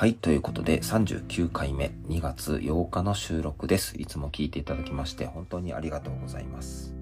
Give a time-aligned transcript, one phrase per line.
[0.00, 0.14] はい。
[0.14, 4.00] ということで、39回目、2月8日の収録です。
[4.00, 6.94] いつも聞いていただきまして、本当にありがとうございます。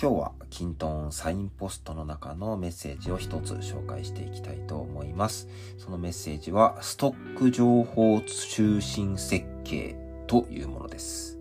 [0.00, 5.48] 今日は、キントンサインポストの中のメッセージを一つ紹介していきたいと思います。
[5.78, 9.96] そのメッセージは、ストック情報中心設計
[10.28, 11.40] というものです。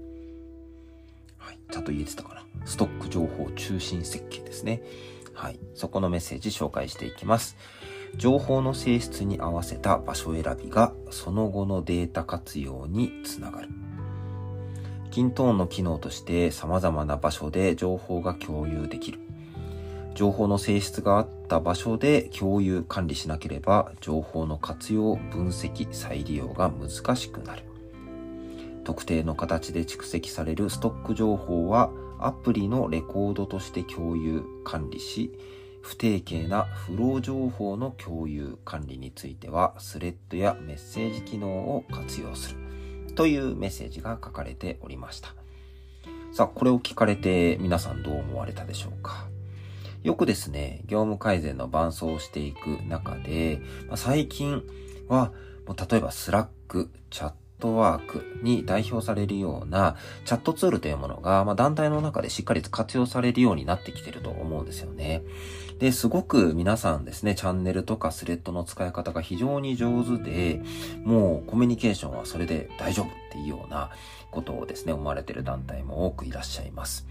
[1.37, 1.59] はい。
[1.71, 2.43] ちゃんと言えてたかな？
[2.65, 4.81] ストック情報中心設計ですね。
[5.35, 5.59] はい。
[5.75, 7.55] そこのメッセージ紹介していきます。
[8.17, 13.69] 情報の性質に合わせた場所選びがその後のデータ活用につながる。
[15.11, 19.19] キントーンの機能として様々な場所で情報が共有できる。
[20.13, 27.63] 情報の性質があった場所で共有管理しなければ情報の活用、分析、再利用が難しくなる。
[28.83, 35.31] 特定の形で蓄積されるストック情報はアプリのレコードとして共有、管理し、
[35.81, 42.57] 不定形なフロー情報の共有管理についてはスレッドやメッセージ機能を活用する
[43.15, 45.35] というメッセージが書かれておりました。
[46.33, 49.27] さあ、これを聞かれて皆さんどう思われたでしょうか？
[50.01, 54.63] よくですね、業務改善の伴走をしていく中で、まあ、最近
[55.09, 55.33] は、
[55.67, 59.95] もう例えば Slack、 Chatwork に代表されるような
[60.25, 65.21] チャットツールというものが、まあ、団体の中でしっかり活用されるようになってきてると思うんですよね。
[65.79, 70.61] で、すごく皆さんですね、チャンネルとかスレッドの使い方が非常に上手で、
[71.05, 73.91] もうコミュニケーションはそれで大丈夫っていうような
[74.31, 77.07] ことをですね、思われている団体も多くいらっしゃいます。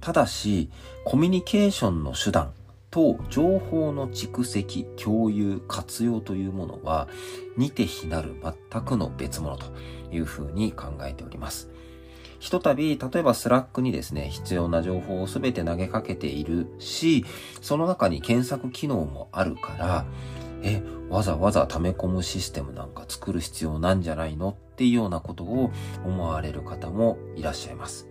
[0.00, 0.70] ただし、
[1.04, 2.52] コミュニケーションの手段
[2.96, 7.08] と情報の蓄積、共有、活用というものは
[7.58, 8.34] 似て非なる
[8.70, 9.66] 全くの別物と
[10.10, 11.68] いうふうに考えております。
[12.38, 17.26] ひとたび、例えば Slack にですね、必要な情報をすべて投げかけているし、
[17.60, 20.06] その中に検索機能もあるから、
[20.62, 24.56] え、わざわざ溜め込むシステムなんか作る必要なんじゃないの？
[24.72, 25.70] っていうようなことを
[26.06, 28.08] 思われる方もいらっしゃいます。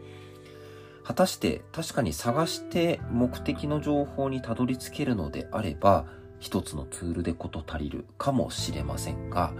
[1.06, 6.08] 果たして確かに探して目的の情報にたどり着けるのであれば、
[6.40, 9.54] 一つのツールでこと足りるかもしれませんが、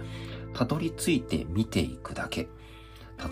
[0.54, 2.48] たどり着いて見ていくだけ。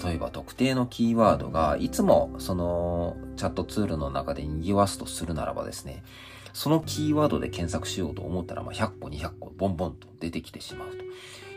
[0.04, 6.04] 例えば特定のキーワードがいつもそのチャットツールの中で賑わすとするならばですね、
[6.52, 10.90] そのキーワードで検索しようと思ったら、ま、100個、200個、ボンボンと出てきてしまう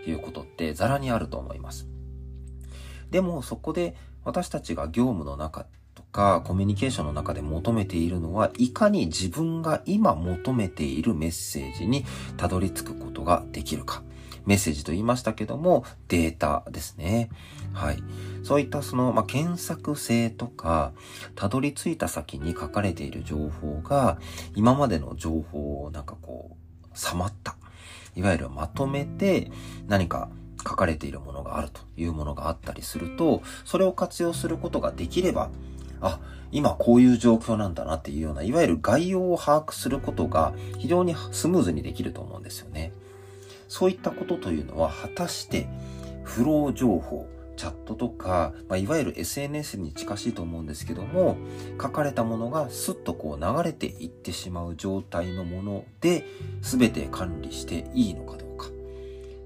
[0.04, 1.88] ということってザラにあると思います。
[3.12, 5.68] でもそこで私たちが業務の中
[6.12, 12.06] かコミュニケーションの中で求めているのは、いかに自分が今求めているメッセージに
[12.38, 14.04] たどり着くことができるか。
[14.46, 17.30] メッセージと言いましたけども、データですね。
[17.74, 18.02] はい。
[18.44, 20.94] そういったその、まあ、検索性とか、
[21.36, 24.18] たどり着いた先に書かれている情報が、
[24.56, 27.58] 今までの情報をなんかこう、さまった。
[28.16, 29.52] いわゆるまとめて
[29.88, 35.50] 何か書かれているものがあるというものがあったりすると、それを活用することができれば、
[36.02, 36.20] あ、
[36.52, 42.94] 今こういう状況なんだなっていうような、いわゆる概要を把握することが非常にスムーズにできると思うんですよね。
[43.68, 45.68] そういったことというのは果たして
[46.24, 47.28] フロー情報、
[47.58, 51.38] チャットとか、まあ、いわゆる SNS に近しいと思うんですけども、
[51.82, 56.24] 書かれたものがスッとこう流れていってしまう状態のもので、
[56.62, 58.68] 全て管理していいのかどうか。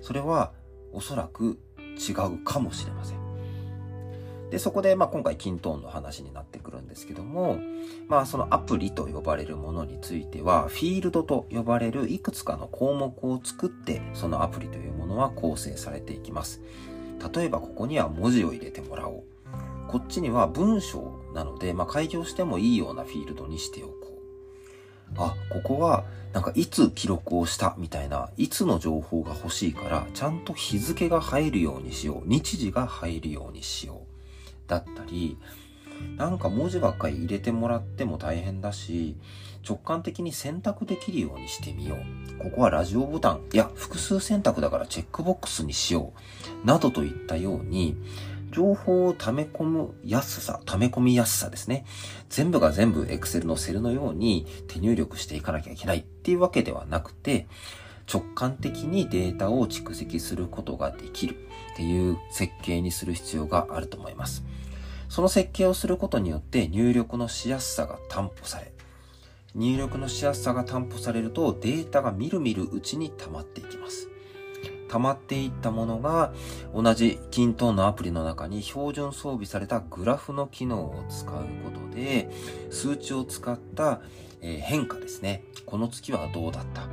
[0.01, 0.51] それは
[0.91, 1.57] おそらく
[1.97, 3.20] 違うかもしれません。
[4.51, 7.57] で、そこで、まあ、今回、キントーンの話になってくるんですけども、
[8.09, 16.61] まあ、そのアプリと呼ばれるものについては、フィールドと呼ばれるいくつかの項目を作って、そのアプリというものは構成されていきます。
[17.33, 19.23] 例えば、ここには文字を入れてもらおう。
[19.87, 23.93] こっちには文章なので、まあ、開業してもいいようなフィールドにしておこ
[25.13, 25.15] う。
[25.15, 32.27] あ、ここは、なんかいつ記録をしたみたいな、いつの情報が欲しいから、ちゃんと日付が入るようにしよう。
[32.27, 34.10] 日時が入るようにしよう。
[34.71, 35.37] だったり、
[36.17, 39.17] なんか文字ばっかり入れてもらっても大変だし、
[39.67, 42.37] 直感的に選択できるようにしてみよう。
[42.39, 46.13] ここはラジオボタン、いや、複数選択だからチェックボックスにしよ
[46.63, 46.65] う。
[46.65, 47.97] などといったように、
[48.51, 51.85] 情報を溜め込む安さ、溜め込みやすさですね。
[52.29, 57.47] 全部が全部 Excel のセルのように手入力していかなきゃいけないっていうわけではなくて、
[58.11, 61.35] 直感的にデータを蓄積することができる
[61.73, 64.43] っていう設計にする必要があると思います。
[65.11, 68.71] その設計をすることによって入力のしやすさが担保され、
[69.53, 74.07] 入力のしやすさが担保されるとデータがみるみるうちに溜まっていきます。
[74.87, 76.31] 溜まっていったものが
[76.73, 81.33] 同じキントーンのアプリの中に標準装備されたグラフの機能を使う
[81.65, 82.29] ことで
[82.69, 83.99] 数値を使った
[84.39, 85.43] 変化ですね。
[85.65, 86.87] この月はどうだった、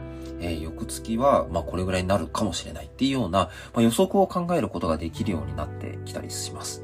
[0.49, 6.83] 翌月は、まあ、これぐらいになるかもしれないっていうような、予測を考えることができるようになってきたりします。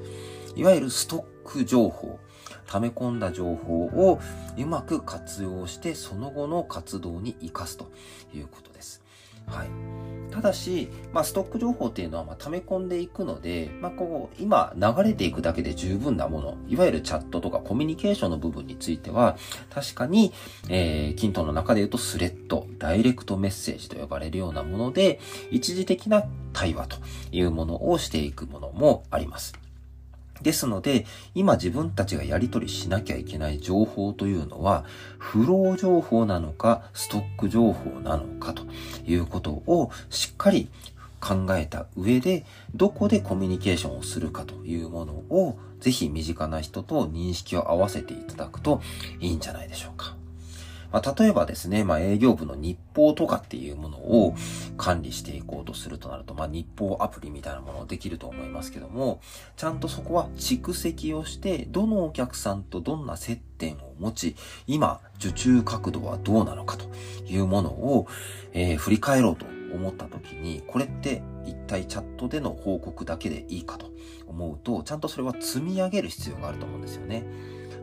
[0.56, 2.18] いわゆるストック情報、
[2.66, 4.20] 溜め込んだ情報を
[4.56, 7.90] うまく活用してその後の活動に活かすと
[8.34, 9.04] いうことです。
[9.46, 9.68] はい。
[10.30, 19.36] ただし、まあ、ストック情報っていうのは、まあ溜め込んでいくので、まあ、こう、今、流れていくだけで十分なもの、いわゆるチャットとかコミュニケーションの部分については、
[19.70, 20.32] 確かに、
[20.68, 25.20] えー、キントの中で言うとスレッド、ダイレクトメッセージと呼ばれるようなもので、
[25.50, 26.96] 一時的な対話と
[27.30, 29.63] いうものをしていくものもあります。
[30.42, 34.84] ですので、今自分たちがやり取りしなきゃいけない情報というのは、
[35.18, 38.64] フロー情報なのか、ストック情報なのかと
[39.06, 40.68] いうことをしっかり
[41.20, 42.44] 考えた上で、
[42.74, 48.82] どこでコミュニケーションをするかというものを、ぜひ身近な人と認識を合わせていただくと
[49.20, 50.16] いいんじゃないでしょうか。
[50.94, 54.36] まあ、例えばですね、まあ、営業部の日報とかっていうものを
[54.76, 59.20] 管理していこうとするとなると、まあ、日報アプリみたいなものできると思いますけども、
[59.56, 64.36] ちゃんとそこは蓄積をして、どのお客さんとどんな接点を持ち、
[64.68, 66.84] 今、受注角度はどうなのかと
[67.26, 68.06] いうものを、
[68.52, 73.90] えー、振り返ろうと思った時に、これって一体チャットでの報告だけでいいかと
[74.28, 77.24] 思うと、ちゃんとそれは積み上げる必要があると思うんですよね。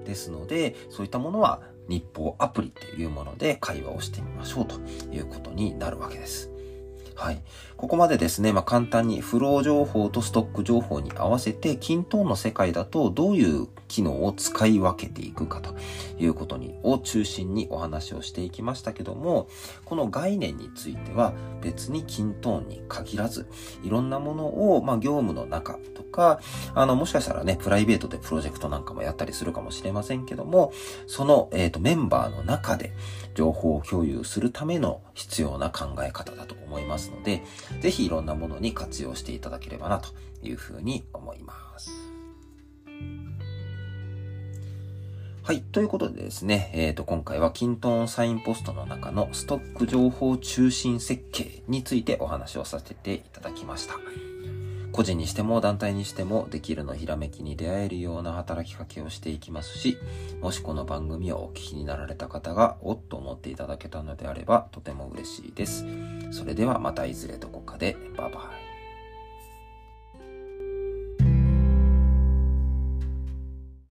[0.05, 1.61] ですので、そういったものは
[1.91, 4.79] 日報アプリっていうもので会話をしてみましょうと
[5.11, 6.49] いうことになるわけです。
[7.15, 7.41] はい。
[7.77, 15.75] ここまでですね、まあ、簡単にフロー情報とストック情報に合わせて、均等の世界だとどういう機能を使い分けていくかと
[16.19, 19.47] いうことに、を中心にお話をしていきましたけども、
[19.85, 23.47] この概念については別に均等に限らず、
[23.83, 26.39] いろんなものを、まあ、業務の中とか、
[26.75, 30.71] あの、もしかしたらね、プライベートでプロジェクトなんかもやったりするかもしれませんけども、
[31.07, 32.93] その、えっ、ー、と、メンバーの中で
[33.33, 37.43] 情報を共有するための必要な考え方だと思いますので、
[37.79, 40.09] ぜひいろんなものに活用していただければなと
[40.43, 41.89] いうふうに思います。
[45.43, 45.61] はい。
[45.61, 53.95] ということでですね、えっ、ー、と、今回はキントンサインポストの中のストック情報中心設計についてお話をさせていただきました。
[54.91, 59.97] 個人にしても団体にしてもできるのひらめきに出会えるような働きかけをしていきますし、
[60.41, 65.85] もしこの番組をお聞きになられた方がおっと思っていただけたのであればとても嬉しいです。
[66.31, 67.95] それではまたいずれどこかで。
[68.17, 68.60] バイバイ。